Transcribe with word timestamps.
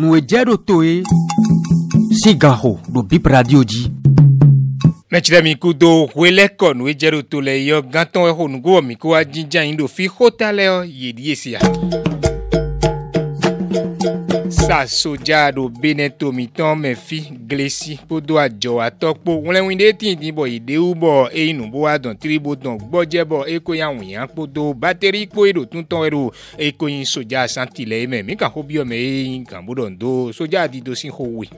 nùgbẹ́jẹ́ 0.00 0.42
ɖo 0.48 0.56
to 0.66 0.76
ye 0.86 0.94
sigaho 2.20 2.72
ɖo 2.92 3.00
bip 3.08 3.24
radio 3.34 3.60
dzi. 3.70 3.82
mẹtsirẹ 5.12 5.40
mi 5.44 5.52
kudo 5.62 5.90
wele 6.20 6.44
kɔ 6.58 6.68
nu 6.76 6.84
ɖo 6.88 7.22
to 7.30 7.40
le 7.40 7.52
yɔ 7.68 7.78
gãtɔ 7.92 8.20
exɔ 8.30 8.44
nugo 8.52 8.70
wɔ 8.78 8.82
mi 8.88 8.94
ko 9.02 9.08
adzidza 9.20 9.60
yin 9.66 9.76
ɖo 9.78 9.86
fi 9.94 10.04
xota 10.14 10.48
lɛ 10.58 10.64
yedi 11.00 11.30
esia 11.32 11.58
sasoja 14.66 15.50
ɖo 15.52 15.68
bene 15.80 16.08
tomitɔ 16.10 16.74
mɛfi 16.82 17.18
glesi 17.48 17.96
kpodo 17.96 18.34
adzɔ 18.44 18.74
atɔkpo 18.86 19.30
ŋlɛwin 19.44 19.78
ɖe 19.80 19.92
ti 20.00 20.08
di 20.20 20.28
bɔ 20.36 20.42
ìdéwu 20.56 20.90
bɔ 21.00 21.10
eyi 21.32 21.52
nubo 21.52 21.80
adɔn 21.94 22.16
tiribo 22.20 22.50
dɔn 22.62 22.76
gbɔdze 22.80 23.20
bɔ 23.30 23.38
eko 23.54 23.72
ya 23.80 23.88
wòyàn 23.94 24.26
kpodo 24.32 24.74
bateri 24.82 25.22
kpo 25.30 25.40
eɖo 25.50 25.62
tuntɔn 25.70 26.06
eɖo 26.10 26.30
eko 26.58 26.84
yin 26.88 27.04
soja 27.04 27.48
santi 27.48 27.84
le 27.86 27.96
eme 28.04 28.22
mi 28.22 28.36
kan 28.36 28.50
ko 28.50 28.62
biɔ 28.62 28.84
me 28.86 28.96
eyi 28.96 29.44
kan 29.44 29.64
do 29.98 30.32
soja 30.32 30.66
dido 30.68 30.94
si 30.94 31.08
ko 31.08 31.22
we 31.24 31.48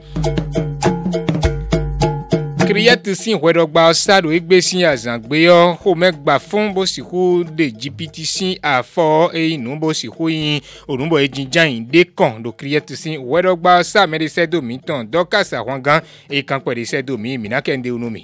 kiriyati 2.71 3.13
si 3.21 3.29
ìwẹ́dọ̀gba 3.35 3.81
ọ̀sádò 3.91 4.27
egbe 4.37 4.57
si 4.67 4.75
àzàgbé 4.91 5.35
yọ 5.47 5.59
xɔmɛ 5.81 6.07
gbà 6.23 6.35
fún 6.47 6.65
bó 6.75 6.81
sì 6.91 7.01
kó 7.09 7.21
de 7.57 7.65
jìbìtì 7.79 8.23
si 8.35 8.47
àfọ 8.75 9.05
eyi 9.39 9.53
nù 9.63 9.71
bó 9.81 9.87
sì 9.99 10.07
kó 10.15 10.23
yin 10.33 10.59
ònúbọ̀ 10.91 11.19
ejijá 11.25 11.63
yìí 11.71 11.81
dé 11.93 12.01
kàn 12.17 12.33
do 12.43 12.49
kiriyati 12.57 12.95
si 13.01 13.09
ìwẹ́dọ̀gba 13.17 13.71
ọ̀sá 13.81 14.01
mẹ́rẹsẹ́ 14.11 14.49
domi 14.51 14.75
tán 14.87 15.01
dọ́kàsá 15.11 15.57
wọn 15.67 15.79
gan 15.85 15.99
ekan 16.37 16.59
pẹ̀lẹ́sẹ́ 16.65 17.01
domi 17.07 17.29
mìnàkẹ́ndé 17.41 17.89
onú 17.95 18.09
mi 18.13 18.21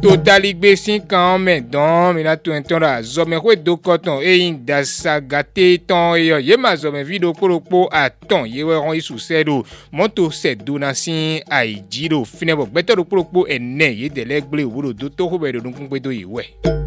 to 0.00 0.14
taligbesi 0.16 1.00
kan 1.08 1.40
mɛ 1.42 1.54
dɔn 1.66 2.14
mina 2.14 2.36
to 2.36 2.52
n 2.54 2.62
tɔn 2.62 2.78
ra 2.80 3.00
zɔmɛkoe 3.02 3.56
do 3.64 3.74
kɔtɔn 3.76 4.22
eyin 4.22 4.64
dasagate 4.64 5.82
tɔn 5.88 6.14
eyɔ 6.14 6.38
yema 6.40 6.70
zɔmɛvi 6.76 7.20
do 7.20 7.32
korokpo 7.32 7.88
atɔn 7.90 8.46
yewɛ 8.46 8.78
hɔn 8.78 8.94
isu 8.94 9.18
sɛ 9.18 9.44
do 9.44 9.64
mɔto 9.92 10.30
sɛ 10.30 10.54
dona 10.54 10.94
si 10.94 11.42
ayi 11.50 11.82
dzi 11.90 12.08
do 12.10 12.22
finɛ 12.24 12.54
bɔ 12.54 12.70
gbɛtɔ 12.70 12.94
do 12.96 13.04
korokpo 13.04 13.48
ɛnɛ 13.48 13.90
yedɛlɛ 14.06 14.46
gble 14.48 14.64
wo 14.68 14.92
do 14.92 15.08
to 15.08 15.28
ko 15.28 15.36
bɛ 15.36 15.52
do 15.54 15.60
nukunkpe 15.62 16.00
do 16.00 16.10
yi 16.10 16.24
wɛ 16.24 16.86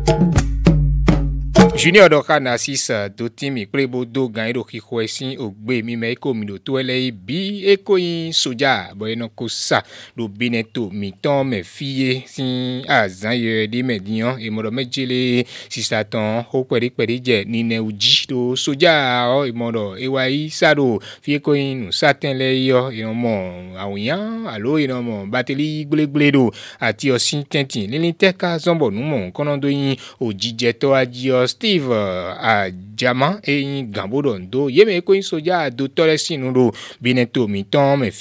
junior 1.78 2.10
dɔ 2.12 2.24
xa 2.28 2.40
na 2.40 2.58
sisa 2.58 3.10
do 3.10 3.30
timi 3.30 3.64
kple 3.66 3.88
bo 3.88 4.04
do 4.06 4.28
gan 4.28 4.50
eɖo 4.52 4.64
xixi 4.68 5.08
si 5.08 5.26
ogbe 5.40 5.80
mi 5.82 5.96
mɛ 5.96 6.12
eko 6.12 6.34
mi 6.34 6.46
do 6.46 6.58
to 6.60 6.76
ele 6.80 6.92
yi 6.94 7.12
bi 7.12 7.64
eko 7.64 7.96
yi 7.98 8.34
soja 8.36 8.92
bɔ 8.94 9.08
yina 9.10 9.30
ko 9.32 9.48
sa 9.48 9.80
do 10.16 10.28
bene 10.28 10.64
to 10.68 10.90
mi 10.92 11.12
tɔn 11.24 11.48
mɛ 11.48 11.64
fi 11.64 11.86
ye 11.86 12.12
si 12.28 12.44
azan 12.88 13.34
yɛ 13.40 13.68
de 13.72 13.80
mɛ 13.88 14.00
diyan 14.04 14.36
emɔdɔ 14.38 14.68
mɛ 14.70 14.84
jele 14.92 15.46
sisa 15.72 16.04
tɔn 16.04 16.44
o 16.52 16.60
pɛripɛri 16.68 17.22
jɛ 17.24 17.46
ninɛwu 17.48 17.92
dzi 17.96 18.28
do 18.28 18.54
soja 18.60 19.32
ɔ 19.32 19.48
emɔdɔ 19.50 19.98
ewa 20.04 20.28
yi 20.28 20.50
sa 20.50 20.74
do 20.76 21.00
fi 21.24 21.38
eko 21.40 21.54
yi 21.56 21.76
nu 21.76 21.88
satɛn 21.90 22.36
lɛ 22.36 22.52
yɔ 22.68 22.92
yina 22.94 23.14
mɔ 23.16 23.34
awuyan 23.80 24.46
alo 24.46 24.76
yina 24.78 25.00
mɔ 25.02 25.26
bateli 25.32 25.86
gblegble 25.88 26.32
do 26.32 26.52
ati 26.84 27.08
ɔsi 27.16 27.46
tɛnti 27.48 27.88
lili 27.88 28.12
tɛ 28.14 28.34
ka 28.36 28.58
zɔnbɔ 28.60 28.92
numɔ 28.92 29.32
kɔnɔdo 29.32 29.72
yi 29.72 29.96
o 30.20 30.34
jijɛtɔ 30.36 30.94
adi 31.00 31.32
ɔ 31.32 31.48
sti 31.48 31.71
Steve 31.72 31.88
eh, 31.96 32.48
Adjama 32.52 33.40
eyin 33.50 33.86
gamboɖɔ 33.96 34.34
ŋdo 34.44 34.62
yeme 34.76 34.94
ko 35.08 35.12
yin 35.16 35.24
sodza 35.30 35.58
do 35.78 35.84
tɔ 35.96 36.02
ɖe 36.10 36.16
sinu 36.26 36.48
ɖo 36.56 36.66
bine 37.04 37.24
to 37.34 37.42
mi 37.52 37.60
tɔn 37.64 37.96
me 37.96 38.12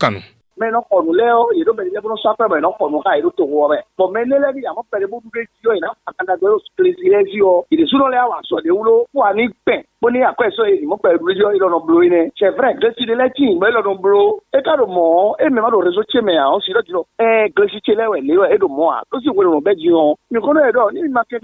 kanu 0.00 0.20
me 0.60 0.70
no 0.74 0.82
kɔnu 0.90 1.12
lɛ 1.14 1.26
o 1.38 1.42
yeɖo 1.54 1.72
mɛ 1.76 1.82
lɛ 1.94 2.00
bɔnɔ 2.02 2.16
sɔkpɛ 2.22 2.46
mɛ 2.50 2.58
no 2.60 2.70
kɔnu 2.78 2.98
ha 3.06 3.12
yeɖo 3.18 3.30
togo 3.38 3.54
wɔmɛ 3.62 3.78
bɔn 3.98 4.08
mɛ 4.14 4.20
lɛlɛ 4.30 4.48
bi 4.54 4.60
yamɔ 4.66 4.82
pɛrɛ 4.92 5.06
bo 5.10 5.16
duɖe 5.24 5.42
dzi 5.46 5.58
yɔ 5.66 5.72
yina 5.78 5.88
akanda 6.10 6.34
do 6.40 6.46
yɔ 6.52 6.58
kilesi 6.76 7.06
lɛ 7.14 7.20
dzi 7.28 7.38
yɔ 7.42 7.52
yeɖesu 7.72 7.96
lɛ 7.98 8.18
awɔ 8.26 8.34
asɔ 8.42 8.62
de 8.64 8.70
wulo 8.74 9.06
fo 9.12 9.22
ani 9.22 9.48
pɛ 9.66 9.84
bo 10.02 10.08
ne 10.10 10.18
akɔ 10.30 10.42
esɔ 10.50 10.62
yɛ 10.66 10.80
yimɔ 10.82 10.96
pɛrɛ 11.02 11.18
duɖe 11.20 11.32
dzi 11.34 11.42
yɔ 11.42 11.50
yɔlɔnɔ 11.62 11.86
blo 11.86 12.00
yin 12.02 12.12
nɛ 12.12 12.30
c'est 12.38 12.50
vrai 12.58 12.74
de 12.74 12.88
lɛ 13.20 13.30
ti 13.38 13.46
mɛ 13.54 13.70
yɔlɔnɔ 13.70 14.00
blo 14.02 14.40
e 14.52 14.60
ka 14.68 14.76
do 14.76 14.86
mɔ 14.86 15.34
e 15.40 15.44
mɛ 15.48 15.60
ma 15.62 15.70
do 15.70 15.78
réseau 15.86 16.04
tse 16.10 16.18
mɛ 16.26 16.32
yan 16.34 16.52
o 16.52 16.60
si 16.66 16.72
dɔ 16.74 16.82
ti 16.82 16.92
dɔ 16.92 17.02
ɛɛ 17.20 17.52
glesi 17.54 17.78
tse 17.80 17.92
lɛ 17.94 18.04
wɛ 18.10 18.18
lé 18.26 18.34
wɛ 18.42 18.54
e 18.54 18.58
do 18.58 18.66
mɔ 18.68 18.86
a 18.90 18.98
o 19.14 19.20
si 19.20 19.30
wele 19.30 19.50
nɔ 19.54 19.60
bɛ 19.62 19.72
dzi 19.78 19.88
yɔ 19.94 20.14
mi 20.30 20.38
kɔnɔ 20.40 20.60
yɛ 20.66 20.70
dɔ 20.74 20.82
ni 20.92 21.08
ma 21.08 21.22
kɛ 21.22 21.38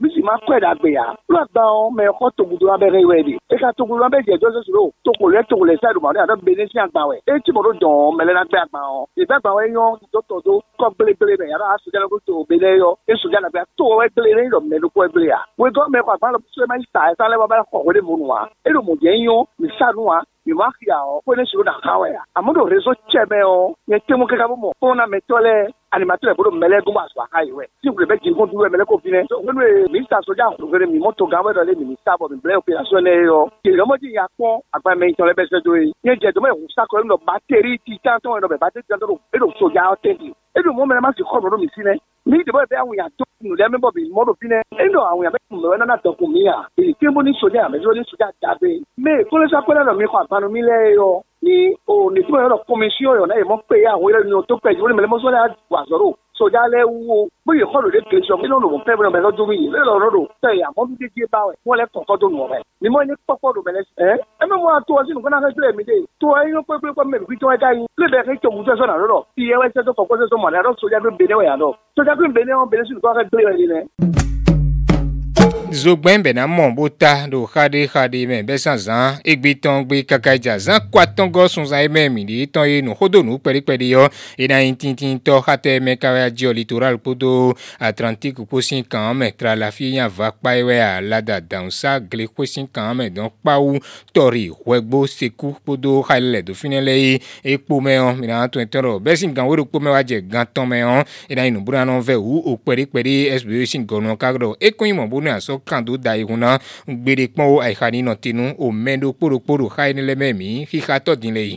misi 0.00 0.22
ma 0.26 0.36
kɔɛ 0.44 0.58
da 0.64 0.72
gbe 0.80 0.90
ya 0.92 1.04
lɔ 1.32 1.40
gbãwo 1.52 1.88
mɛ 1.96 2.04
kɔ 2.18 2.26
togudo 2.36 2.66
abɛ 2.74 2.86
rɛ 2.94 3.00
wɛ 3.10 3.16
de 3.26 3.32
e 3.54 3.56
ka 3.60 3.72
togudo 3.76 4.04
abɛ 4.04 4.18
e 4.20 4.24
jɛ 4.28 4.34
jɔsɔ 4.42 4.60
soro 4.66 4.84
togolɛ 5.04 5.42
togolɛ 5.48 5.76
sa 5.80 5.92
do 5.92 6.00
ma 6.00 6.12
ne 6.12 6.20
yɛrɛ 6.20 6.44
bene 6.44 6.66
si 6.68 6.78
agbawɛ 6.78 7.16
e 7.24 7.40
ti 7.44 7.52
bɔdɔ 7.52 7.72
jɔn 7.80 8.16
mɛlɛla 8.20 8.44
bɛ 8.52 8.58
agbawɔ 8.64 9.06
ìfɛ 9.24 9.32
e 9.32 9.36
agbawɔ 9.40 9.58
yɛ 9.64 9.72
yɔn 9.72 9.92
dɔtɔ 10.12 10.36
do 10.44 10.60
kɔ 10.80 10.86
gbelegbele 10.96 11.34
mɛ 11.40 11.46
yàrá 11.52 11.70
sojala 11.84 12.08
ko 12.10 12.18
to 12.26 12.44
bene 12.48 12.68
yɔ 12.82 12.90
e 13.08 13.12
sojala 13.22 13.48
bɛ 13.56 13.64
to 13.76 13.84
wɛ 13.84 14.06
gbele 14.14 14.34
ne 14.36 14.42
yɔ 14.50 14.58
mɛ 14.68 14.76
lukɔ 14.84 15.08
gbele 15.12 15.26
ya 15.28 15.40
wɛ 15.58 15.70
gɔn 15.72 15.92
mɛ 15.94 16.00
kɔ 16.04 16.14
a 16.14 16.18
fana 16.18 16.38
sɔrɔ 16.56 16.68
ma 16.68 16.76
ta 16.92 17.08
ɛsɛ 17.12 17.24
alɛ 17.28 17.36
wa 17.38 17.46
bɛ 17.48 17.56
kɔ 17.72 17.76
o 17.88 17.92
de 17.92 18.00
mun 18.02 18.20
wa 18.28 18.48
e 18.64 18.68
de 18.72 18.80
mun 18.82 18.98
jɛ 19.00 19.12
n 19.16 19.24
yɔ 19.30 19.46
nin 19.58 19.70
sa 19.78 19.90
nu 19.92 20.04
wa 20.12 20.20
nin 20.46 20.54
animateur 25.96 26.36
bolo 26.36 26.50
mɛlɛ 26.52 26.76
dun 26.86 26.94
b'a 26.96 27.04
sɔrɔ 27.10 27.24
a 27.24 27.28
ka 27.32 27.40
ye 27.48 27.52
wɛ 27.58 27.64
si 27.80 27.88
wuli 27.88 28.06
bɛ 28.10 28.14
jigin 28.20 28.36
ko 28.36 28.44
duuru 28.52 28.68
mɛlɛ 28.70 28.84
ko 28.86 29.00
finɛ 29.04 29.20
n'olu 29.24 29.62
ye 29.64 29.88
minista 29.94 30.20
soja 30.28 30.46
wele 30.72 30.86
min 30.92 31.00
moto 31.00 31.26
gan 31.26 31.42
wɛrɛ 31.44 31.64
le 31.68 31.72
minista 31.80 32.14
bɔ 32.20 32.24
min 32.30 32.40
bila 32.44 32.58
opération 32.60 33.00
ne 33.00 33.12
ye 33.18 33.24
yɔ 33.30 33.38
yɛlɛmɔji 33.66 34.08
y'a 34.16 34.26
kɔn 34.36 34.54
a 34.74 34.76
ba 34.84 34.90
mɛ 34.92 35.04
itɔlɛ 35.14 35.32
bɛ 35.38 35.42
se 35.50 35.58
do 35.64 35.72
ye 35.76 35.88
n 36.04 36.06
ye 36.06 36.12
jɛ 36.20 36.28
dɔmɛ 36.36 36.48
ye 36.52 36.60
kusa 36.68 36.84
kɔrɔ 36.92 37.04
nɔ 37.10 37.16
bateri 37.28 37.72
ti 37.84 37.92
tan 38.04 38.20
tɔn 38.20 38.40
nɔ 38.44 38.48
bɛ 38.52 38.56
bateri 38.62 38.82
ti 38.84 38.88
tan 38.92 39.00
tɔn 39.00 39.16
e 39.34 39.38
do 39.40 39.46
soja 39.60 39.96
tɛ 40.04 40.10
di 40.20 40.28
e 40.28 40.60
do 40.62 40.70
mɔmɛlɛ 40.76 41.00
ma 41.02 41.10
si 41.16 41.22
kɔrɔ 41.22 41.50
do 41.50 41.56
mi 41.64 41.68
sinɛ 41.76 41.92
ni 42.26 42.38
dɛbɛ 42.44 42.62
bɛ 42.70 42.76
anw 42.84 42.92
y'a 42.98 43.08
to 43.16 43.24
nulẹ̀ 43.44 43.70
mi 43.72 43.78
bọ̀ 43.78 43.92
bi 43.94 44.02
mọ́dọ̀ 44.10 44.34
pinẹ. 44.40 44.58
ẹnlọ 44.80 45.00
àwọn 45.12 45.24
yàrá 45.24 45.38
kun 45.50 45.60
bẹ 45.62 45.76
nana 45.78 45.96
tọ 46.02 46.16
kun 46.18 46.32
mi 46.32 46.40
yà. 46.48 46.56
èyí 46.80 46.94
tí 46.98 47.04
n 47.06 47.12
bó 47.14 47.20
ní 47.22 47.32
sojá 47.38 47.68
àmì 47.68 47.76
tí 47.78 47.84
n 47.84 47.84
bó 47.88 47.92
ní 47.92 48.02
sojá 48.10 48.28
dàbẹ. 48.42 48.80
mẹ 48.98 49.12
kólésà 49.30 49.60
kólé 49.62 49.84
lọ 49.84 49.94
mi 49.96 50.04
kọ 50.06 50.48
mi 50.50 50.60
lẹ 50.62 50.94
yọ 50.96 51.22
o 51.86 52.10
ni 52.10 52.20
oni 52.20 52.20
fún 52.28 52.40
ẹ̀rọ 52.44 52.56
commission 52.68 53.14
yọ̀ 53.18 53.26
náà 53.28 53.38
yẹ 53.40 53.44
mọ́ 53.50 53.58
pé 53.68 53.76
àwọn 53.92 54.10
eré 54.10 54.22
nínú 54.24 54.40
tó 54.48 54.54
pẹ̀ 54.64 54.74
jù 54.76 54.82
ó 54.84 54.88
lè 54.88 54.94
mẹ́lẹ́ 54.96 55.12
mọ́ 55.12 55.22
sọ́dọ̀ 55.24 55.44
wà 55.72 55.80
sọ́dọ̀ 55.90 56.12
sọjá 56.38 56.62
lẹ 56.74 56.80
wo 57.06 57.16
bóyá 57.46 57.62
ìkọlù 57.66 57.88
de 57.94 58.00
kele 58.10 58.20
sọ 58.28 58.34
mílíọnù 58.42 58.66
lòún 58.68 58.82
fẹẹ 58.86 58.96
bẹrẹ 58.98 59.20
lọdún 59.26 59.48
yìí 59.52 59.66
lẹyìn 59.74 59.88
lọrọ 59.90 60.06
do 60.14 60.20
tẹ 60.42 60.48
ẹ 60.58 60.62
àmọ́ 60.68 60.82
bíi 60.88 60.96
díje 61.14 61.24
bá 61.34 61.40
wẹ 61.48 61.54
wọn 61.66 61.76
lẹ 61.80 61.84
kọkọ 61.94 62.12
tó 62.20 62.26
nù 62.32 62.38
ọbẹ 62.46 62.58
ni 62.82 62.88
mo 62.92 62.98
ní 63.08 63.14
kpọkọ 63.24 63.46
do 63.54 63.60
bẹlẹ 63.66 63.82
ẹ 64.08 64.08
ẹ 64.42 64.44
mẹ 64.50 64.56
mo 64.62 64.68
àtọ 64.78 64.94
sínú 65.06 65.18
fúnà 65.24 65.38
kẹsí 65.44 65.58
lẹmi 65.64 65.82
dé 65.88 65.94
tó 66.22 66.26
ẹ 66.38 66.42
yín 66.50 66.60
pépé 66.68 66.88
pé 66.96 67.02
mẹ 67.10 67.18
bíi 67.30 67.38
tó 67.42 67.46
ẹ 67.54 67.56
ká 67.62 67.68
yín 67.76 67.86
lè 68.00 68.06
bẹ 68.12 68.18
kẹ 68.28 68.32
tó 68.42 68.48
mu 68.54 68.62
sẹsọ 68.68 68.84
nàlọ 68.90 69.06
lọ 69.12 69.18
iye 69.42 69.54
wẹ 69.60 69.66
sẹsọ 69.74 69.92
kọkọ 69.98 70.14
sẹsọ 70.20 70.36
mọlẹ 70.42 70.58
àdó 70.62 70.70
sọjá 70.80 70.98
tó 71.04 71.10
bẹnẹ 71.20 71.34
wẹ 71.38 71.44
yàn 71.50 71.60
lọ 71.64 71.70
sọjá 71.96 72.12
tó 72.18 72.24
bẹnẹ 72.36 72.52
wọn 72.58 72.68
bẹnẹ 72.72 72.84
sínú 72.88 73.00
kọ 73.04 73.10
zogbɛn 75.72 76.22
bɛnna 76.22 76.46
mɔ 76.46 76.70
bó 76.74 76.88
ta 76.88 77.26
ɖo 77.30 77.46
xa 77.52 77.68
ɖe 77.68 77.86
xa 77.92 78.06
ɖe 78.06 78.26
mɛ 78.28 78.42
bɛ 78.46 78.54
san 78.58 78.78
zan 78.78 79.16
egbe 79.24 79.54
tɔn 79.58 79.82
gbe 79.86 80.02
kaka 80.06 80.38
dza 80.38 80.58
zan 80.58 80.80
kó 80.92 80.98
atɔngɔ 81.00 81.48
sunsan 81.48 81.80
yi 81.82 81.88
mɛ 81.88 82.08
mi 82.12 82.24
de 82.24 82.46
tɔn 82.46 82.66
ye 82.70 82.80
nu 82.82 82.94
xodo 82.94 83.22
nu 83.24 83.36
pɛrɛpɛrɛ 83.36 83.84
yɔ 83.90 84.08
yina 84.38 84.60
yi 84.62 84.72
titi 84.76 85.18
tɔ 85.18 85.40
xatɛ 85.42 85.80
mɛ 85.80 85.98
kawaya 85.98 86.30
diɔ 86.30 86.52
litoral 86.54 86.98
kpodo 86.98 87.54
atlantique 87.80 88.36
kposi 88.36 88.84
kan 88.86 89.16
mɛ 89.18 89.32
tra 89.36 89.56
la 89.56 89.70
fi 89.70 89.90
yan 89.94 90.08
va 90.08 90.30
kpa 90.30 90.54
yi 90.56 90.62
wɛ 90.62 90.80
alada 90.98 91.40
dansa 91.40 91.98
gli 92.00 92.26
kposi 92.28 92.66
kan 92.72 92.96
mɛ 92.96 93.08
dɔn 93.10 93.30
kpawu 93.42 93.78
tɔri 94.14 94.50
wɛgbo 94.66 95.02
seku 95.08 95.50
kpodo 95.58 96.02
xali 96.06 96.26
lɛ 96.32 96.42
dofinɛ 96.46 96.80
lɛ 96.80 96.92
ye 96.94 97.18
ekpo 97.42 97.80
mɛ 97.80 97.94
yɔ 97.98 98.14
mina 98.16 98.46
tɔn 98.46 98.66
tɔn 98.70 98.82
rɔ 98.86 98.98
bɛsi 99.02 99.26
gan 99.34 99.48
de 99.50 99.62
kpo 99.64 99.78
mɛ 99.82 99.90
wa 99.90 100.02
jɛ 100.02 100.20
gan 100.30 100.46
tɔn 100.46 100.66
mɛ 100.68 100.78
yɔ 100.78 101.04
yina 101.28 101.44
yi 101.44 101.50
nu 101.50 101.60
do 105.56 105.62
kando 105.64 105.96
da 105.96 106.12
yi 106.14 106.22
hun 106.28 106.40
na 106.40 106.50
gbeɖekpɔn 106.98 107.50
wo 107.52 107.56
ayi 107.64 107.74
xa 107.78 107.86
ni 107.92 108.00
nɔ 108.06 108.12
tenu 108.22 108.44
o 108.58 108.66
mɛ 108.84 108.92
do 109.02 109.08
kpoɖokpoɖo 109.18 109.64
xa 109.76 109.82
yi 109.88 109.92
ne 109.96 110.02
lɛ 110.08 110.14
mɛ 110.20 110.28
mi 110.38 110.48
xixa 110.70 110.94
tɔ 111.04 111.12
di 111.20 111.28
le 111.36 111.42
yi 111.50 111.56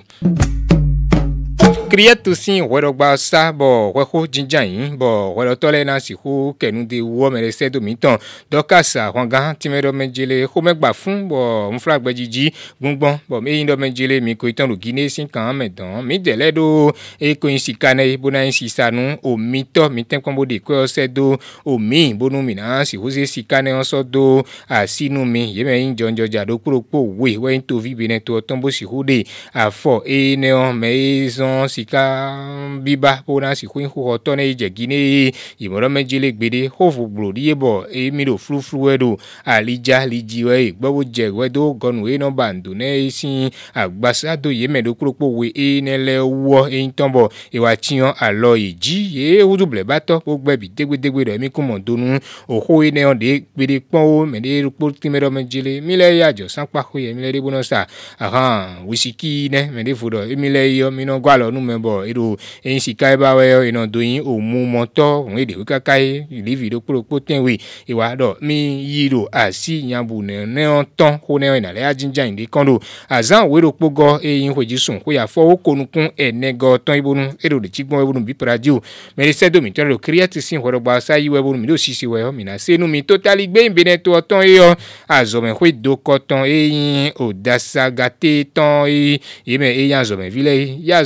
kriya 1.90 2.14
tusi 2.16 2.62
wɔɖɔgba 2.62 3.18
sa 3.18 3.50
bɔ 3.52 3.90
wɔxɔ 3.98 4.28
jinja 4.30 4.62
yi 4.64 4.94
bɔ 4.94 5.34
wɔɖɔtɔ 5.34 5.68
lɛ 5.74 5.84
na 5.86 5.98
si 6.00 6.14
xɔ 6.14 6.54
kɛnude 6.62 7.02
wɔmɛ 7.02 7.40
lɛ 7.42 7.50
sɛdomitɔn 7.58 8.16
dɔkasa 8.52 9.10
xɔgã 9.10 9.42
tìmɛdɔmɛdzele 9.60 10.38
xɔmɛgba 10.54 10.90
fún 10.94 11.26
bɔ 11.30 11.42
nuflagbɛdzidzi 11.74 12.46
gbɔngbɔn 12.82 13.14
bɔ 13.30 13.36
meyin 13.42 13.68
dɔmɛdzele 13.68 14.22
mikoitɔn 14.22 14.70
do 14.70 14.76
guinea 14.78 15.10
si 15.10 15.26
kan 15.26 15.56
mɛ 15.58 15.70
dɔn 15.74 16.06
mi 16.06 16.20
dɛlɛ 16.20 16.54
do 16.54 16.92
eko 17.20 17.48
yin 17.50 17.60
si 17.60 17.74
kanɛ 17.74 18.06
yi 18.08 18.18
bona 18.18 18.44
yin 18.46 18.52
si 18.54 18.70
sanu 18.70 19.18
omitɔ 19.24 19.90
mitɛnkpɔnbo 19.90 20.46
de 20.46 20.58
kɔ 20.62 20.86
sɛ 20.86 21.08
do 21.12 21.36
omi 21.66 22.14
bonu 22.14 22.44
mina 22.44 22.86
si 22.86 22.98
xɔse 22.98 23.26
si 23.26 23.42
kanɛ 23.44 23.74
sɔ 23.82 24.04
do 24.04 24.44
asinu 24.70 25.26
mi 25.26 25.50
yɛmɛ 25.58 25.74
yin 25.82 25.96
jɔnjɔdza 25.96 26.46
do 26.46 26.60
kpolokpo 26.60 27.02
we 27.18 27.38
wɛ 27.38 27.52
yin 27.52 27.62
tovi 27.64 27.96
benetɔ 27.96 28.42
tɔnbo 28.46 28.70
si 28.72 28.86
xɔ 28.86 29.04
de 29.06 29.24
afɔ 29.56 30.04
eyin 30.06 30.42
nɛ 30.46 31.79
sika 31.80 32.80
biba 32.84 33.24
ƒona 33.28 33.56
si 33.56 33.68
xoe 33.68 33.88
xoxɔtɔ 33.88 34.36
ne 34.36 34.54
dze 34.54 34.68
gi 34.76 34.88
ne 34.88 34.96
ye 34.96 35.32
yimɔdɔmedzele 35.60 36.32
gbeɖe 36.36 36.68
xovo 36.76 37.08
gblo 37.08 37.32
ɖi 37.32 37.42
yebɔ 37.50 37.72
eye 37.92 38.12
mi 38.12 38.26
ɖo 38.26 38.38
fluflu 38.38 38.78
wɛ 38.86 38.94
ɖo 38.98 39.18
alidza 39.46 40.06
lidzi 40.06 40.44
wɛ 40.44 40.74
gbɔ 40.80 41.04
dze 41.04 41.28
wɛ 41.32 41.50
do 41.50 41.74
gɔnu 41.82 42.08
eye 42.10 42.18
nɔ 42.18 42.30
bando 42.36 42.74
ne 42.74 43.08
esi 43.08 43.50
agbasa 43.74 44.36
do 44.42 44.50
yeme 44.52 44.82
ɖo 44.84 44.92
kpokpo 44.96 45.26
we 45.40 45.48
eye 45.56 45.82
ne 45.82 45.98
lɛ 45.98 46.16
wɔ 46.22 46.70
eye 46.70 46.86
ŋutɔ 46.88 47.06
bɔ 47.12 47.30
eye 47.54 47.60
wa 47.60 47.76
tiɔ 47.76 48.14
alɔ 48.20 48.58
yi 48.60 48.74
dzi 48.76 48.98
ye 49.16 49.44
wodo 49.44 49.66
blebatɔ 49.66 50.22
wogbɛ 50.26 50.58
bi 50.60 50.68
degbedegbe 50.76 51.24
ɖe 51.28 51.40
mi 51.40 51.48
kumɔ 51.48 51.84
donu 51.84 52.20
oxo 52.50 52.82
ye 52.84 52.92
ne 52.92 53.02
yɔ 53.02 53.14
ɖe 53.14 53.44
gbeɖe 53.56 53.80
kpɔn 53.80 54.04
wo 54.04 54.26
me 54.26 54.40
ɖe 54.40 54.64
ɖokpo 54.66 55.00
ti 55.00 55.10
me 55.10 55.20
ɖɔmedzele 55.20 55.82
mi 55.82 55.96
lɛ 55.96 56.18
ya 56.18 56.32
dzɔsan 56.34 56.68
kpakpo 56.68 57.00
yɛ 57.00 57.16
mi 57.16 57.22
lɛ 57.24 57.32
ɖe 57.32 57.40
bonɔ 57.40 57.88
ahan 58.20 58.86
wisiki 58.88 59.50
ne 59.52 59.70
me 59.72 59.84
ɖe 59.84 59.96
fo 59.96 60.10
ɖɔ 60.10 60.28
emi 60.34 60.50
lɛ 60.50 60.62
yɔ 60.78 60.92
mi 60.94 61.06
nɔ 61.06 61.22
gɔ 61.22 61.30
alɔ 61.36 61.52
nu 61.54 61.60
me 61.70 61.76
bɔ 61.78 62.06
eɖo 62.10 62.38
eyin 62.64 62.80
sika 62.80 63.10
yi 63.12 63.16
wɛ 63.16 63.66
yinɔ 63.68 63.86
do 63.92 64.02
yin 64.02 64.24
o 64.26 64.38
mu 64.40 64.66
mɔtɔ 64.66 65.06
ŋun 65.30 65.40
eɖewo 65.40 65.66
kaka 65.66 66.00
ye 66.00 66.26
livi 66.30 66.70
ɖo 66.70 66.80
kpolo 66.82 67.04
kpo 67.04 67.20
tɛn 67.20 67.42
wi 67.44 67.58
ewa 67.88 68.16
ɖɔ 68.16 68.38
mi 68.42 68.82
yi 68.84 69.10
ɖo 69.10 69.28
asi 69.32 69.84
nyabu 69.84 70.22
nɛnɛ 70.24 70.84
tɔn 70.98 71.20
ko 71.22 71.38
nɛ 71.40 71.54
yina 71.56 71.72
lɛ 71.74 71.82
adzidza 71.86 72.26
yin 72.26 72.36
de 72.36 72.46
kɔn 72.46 72.66
do 72.66 72.80
azan 73.10 73.48
wo 73.48 73.60
eɖo 73.60 73.72
kpogɔ 73.74 74.20
eyin 74.24 74.54
ko 74.54 74.62
dzi 74.64 74.78
sun 74.80 75.00
ko 75.00 75.12
yafɔ 75.12 75.42
wo 75.50 75.58
ko 75.58 75.76
nukun 75.76 76.10
ɛnɛgɔ 76.18 76.68
e 76.76 76.80
tɔn 76.86 76.98
ibonu 77.00 77.22
eɖo 77.44 77.60
detsi 77.62 77.84
gbɔn 77.86 78.04
ibonu 78.04 78.26
bi 78.26 78.34
pradio 78.34 78.82
mɛlɛsɛ 79.18 79.50
domi 79.52 79.70
tɔn 79.72 79.90
do 79.90 79.98
kiriyati 79.98 80.42
si 80.42 80.58
xɔlɔgba 80.58 81.00
sa 81.02 81.16
yi 81.18 81.30
wɛ 81.30 81.40
ibonu 81.40 81.60
mi 81.60 81.68
do 81.68 81.76
sisi 81.78 82.06
wɛ 82.08 82.22
yɔ 82.26 82.34
mina 82.36 82.58
senu 82.58 82.88
mi 82.88 83.02
totali 83.04 83.48
gbɛyin 83.48 83.74
benɛ 83.74 84.02
to 84.04 84.12
tɔn 84.22 84.44
eyɔ 84.46 84.76
azɔmɛkoe 85.08 85.72
do 85.82 85.94
kɔtɔn 85.96 86.46
eyin 86.48 87.12
odasagate 87.20 88.48
tɔn 88.54 88.88
eyi 88.90 89.22
yeme 89.46 89.66
eya 89.70 90.02
zɔmɛvi 90.04 90.42
lɛ 90.42 90.80
ya 90.84 91.00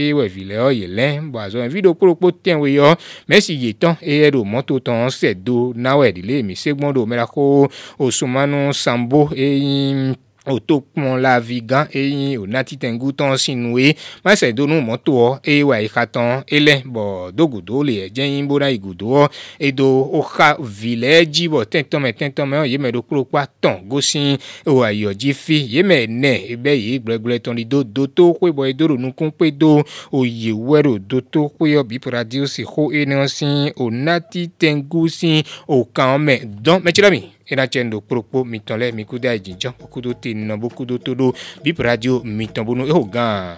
eye 0.00 0.12
wɔ 0.16 0.26
vi 0.28 0.42
le 0.44 0.54
yɔ 0.54 0.68
yi 0.78 0.86
lɛ 0.86 1.06
bɔ 1.32 1.38
azɔ 1.44 1.60
vi 1.72 1.80
ɖo 1.84 1.90
kpolokpo 1.96 2.28
tɛ 2.44 2.52
wo 2.60 2.66
yɔ 2.68 2.96
mɛsi 3.28 3.52
yi 3.62 3.70
tɔn 3.80 3.94
eye 4.00 4.30
ɖo 4.30 4.40
mɔto 4.44 4.74
tɔn 4.86 5.08
sɛ 5.10 5.34
do 5.44 5.72
nawɛ 5.76 6.12
ɖi 6.14 6.22
le 6.28 6.42
mi 6.42 6.54
segbɔn 6.54 6.92
do 6.94 7.06
mɛ 7.06 7.16
la 7.16 7.26
ko 7.26 7.68
osumanu 7.98 8.72
sambo 8.72 9.28
eyin 9.36 10.16
wòtó 10.46 10.80
kplɔ̃ 10.80 11.18
la 11.24 11.38
vi 11.40 11.60
gã 11.70 11.80
eyi 11.98 12.36
wònati 12.36 12.74
tẹ̀ŋgù 12.82 13.08
tɔn 13.18 13.36
si 13.42 13.54
nu 13.54 13.78
ye 13.78 13.94
mẹsẹ̀ 14.24 14.52
donu 14.52 14.80
mɔto 14.80 15.12
wɔ 15.12 15.28
eye 15.50 15.62
wòa 15.62 15.78
yi 15.82 15.88
katã 15.88 16.42
elɛ 16.56 16.82
bɔ 16.84 17.30
dogodo 17.32 17.82
le 17.86 17.92
ɛdze 18.06 18.22
yin 18.26 18.48
bo 18.48 18.58
na 18.58 18.68
yi 18.68 18.78
godo 18.78 19.06
wɔ 19.06 19.28
edo 19.60 19.86
woxa 20.12 20.56
vi 20.60 20.96
le 20.96 21.06
edzi 21.22 21.48
bɔ 21.48 21.62
tɛntɔmɛ 21.64 22.08
tɛntɔmɛ 22.18 22.56
wɔ 22.60 22.66
yeme 22.72 22.90
ɖokuro 22.92 23.24
kpa 23.24 23.46
tɔn 23.62 23.76
gosi 23.88 24.38
wòa 24.66 24.92
yɔ 24.92 25.14
dzi 25.14 25.32
fi 25.34 25.56
yeme 25.74 26.06
nɛ 26.08 26.50
ebe 26.52 26.70
yi 26.74 26.98
gblɛgblɛ 26.98 27.38
tɔni 27.38 27.64
do 27.68 27.84
doto 27.84 28.32
koe 28.34 28.50
bɔ 28.50 28.68
edo 28.70 28.84
ɖo 28.88 28.96
nukun 28.98 29.30
koe 29.30 29.50
do 29.50 29.82
oye 30.12 30.50
wɛ 30.50 30.78
ɖo 30.84 30.98
doto 30.98 31.48
koe 31.54 31.66
yɔ 31.70 31.82
bipo 31.86 32.10
radio 32.10 32.46
si 32.46 32.64
xo 32.64 32.90
ene 32.92 33.28
si 33.28 33.46
wònati 33.78 34.50
tɛŋgù 34.58 35.08
si 35.08 35.42
wòkan 35.68 36.18
mɛ 36.18 36.34
dɔn 36.62 36.82
mɛtsi 36.82 37.00
la 37.02 37.10
ena 37.46 37.66
tse 37.66 37.80
ŋdo 37.86 37.98
kpokpo 38.06 38.38
mitɔn 38.50 38.78
lɛ 38.80 38.86
mikudo 38.96 39.26
ayi 39.30 39.40
dzidzɔ 39.44 39.70
kudo 39.92 40.10
te 40.22 40.30
nɔ 40.34 40.54
bo 40.60 40.68
kudo 40.68 40.98
to 41.04 41.14
do 41.14 41.32
bip 41.62 41.78
radio 41.78 42.20
mitɔn 42.24 42.64
bonu 42.66 42.84
eho 42.90 43.02
gã 43.14 43.56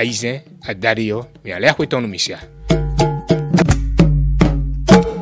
ayizɛn 0.00 0.42
ada 0.68 0.94
de 0.94 1.02
yɔ 1.10 1.18
mi 1.44 1.50
alẹ́ 1.52 1.70
àpétọ́ 1.74 2.00
nu 2.00 2.08
mi 2.08 2.20